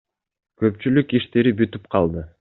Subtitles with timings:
[0.61, 2.25] Көпчүлүк иштери бүтүп калды.